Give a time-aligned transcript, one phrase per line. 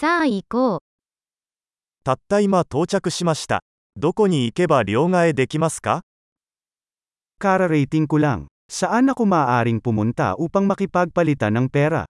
[0.00, 0.80] さあ行こう。
[2.04, 3.60] たった今到着しました。
[3.96, 6.00] どこに行けば両替できますか
[7.38, 8.48] Kararating ko lang.
[8.72, 12.08] Saan ako maaaring pumunta upang makipagpalitan ng pera?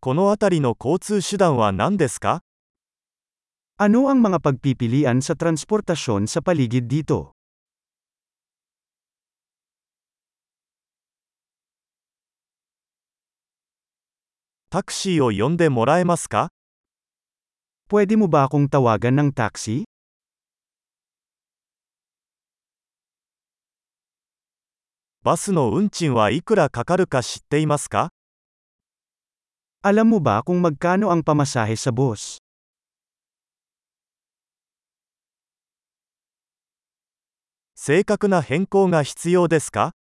[0.00, 2.40] この辺りの交通手段は何ですか
[3.76, 7.34] Ano ang mga pagpipilian sa transportasyon sa paligid dito?
[14.66, 16.42] Taxi o yonde moraemasu ka?
[17.86, 19.86] Pwede mo ba akong tawagan ng taxi?
[25.22, 28.02] Bus no unchin wa ikura kakaru ka shitte imasu ka?
[29.86, 32.42] Alam mo ba kung magkano ang pamasahe sa bus?
[37.78, 39.94] Seikaku na henkou ga hitsuyou desu ka?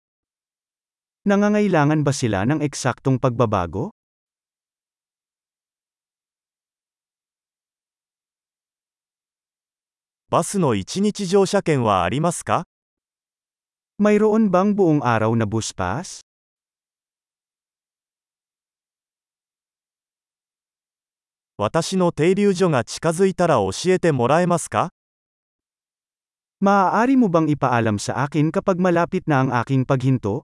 [1.29, 3.94] Nangangailangan ba sila ng eksaktong pagbabago?
[10.35, 12.67] バスの1日乗車券はありますか
[14.03, 16.27] Mayroon bang buong araw na bus pass?
[21.57, 24.91] 私の停留所が近づいたら教えてもらえますか
[26.59, 30.43] Maaari mo bang ipaalam sa akin kapag malapit na ang aking paghinto?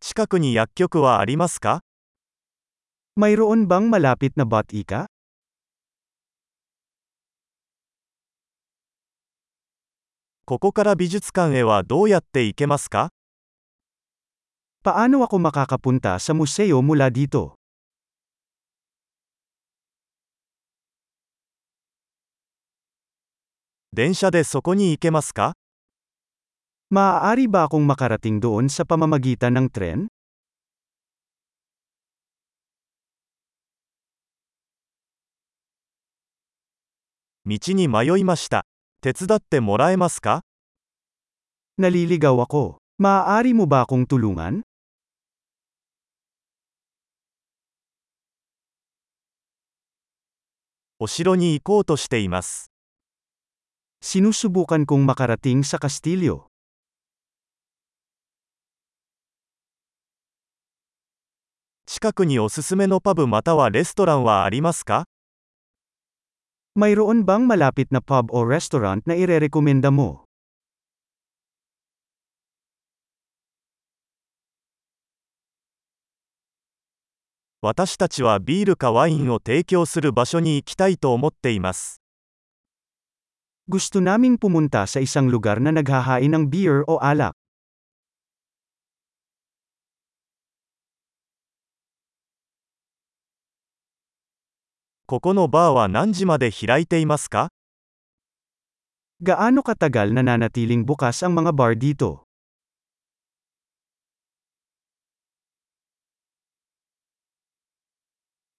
[0.00, 1.86] 近くに薬局はありますか
[3.18, 5.10] Mayroon bang malapit na batika?
[10.46, 13.10] Koko kara bijutsukan e wa dou yatte ikemasu ka?
[14.86, 17.58] Paano ako makakapunta sa museo mula dito?
[23.90, 25.48] Densha de soko ni ikemasu ka?
[26.94, 30.06] Maaari ba akong makarating doon sa pamamagitan ng tren?
[37.48, 38.66] 道に迷いました。
[39.00, 40.42] 手伝ってもらえますか
[41.80, 42.76] Naliligaw ako.
[43.00, 44.60] Maaari mo ba akong tulungan?
[50.98, 52.70] お城に行こうとしています。
[54.04, 56.48] Sinusubukan kong makarating sa kastilyo.
[61.86, 65.06] 近くにおすすめのパブまたはレストランはありますか
[66.76, 70.28] Mayroon bang malapit na pub o restaurant na irerekomenda mo?
[77.64, 81.98] Watashi tachi wa biiru ka wine o teikyou suru basho ni ikitai to omotte imasu.
[83.68, 87.34] Gusto naming pumunta sa isang lugar na naghahain ng beer o alak.
[95.10, 97.48] ここのバーは何時まで開いていますか
[99.24, 102.28] Gaano katagal nananatiling bukas ang mga bar dito?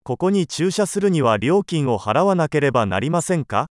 [0.02, 3.70] ここに駐車するには料金を払わなければなりませんか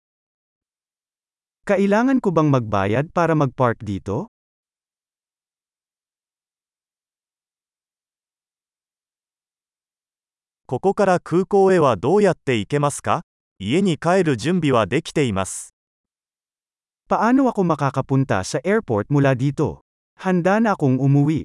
[1.71, 4.34] Kailangan ko bang magbayad para mag-park dito?
[10.67, 13.23] ここから空港へはどうやって行けますか
[13.59, 15.75] 家に帰る準備はできています。
[17.07, 19.85] Paano ako makakapunta sa airport mula dito?
[20.17, 21.45] Handa na akong umuwi.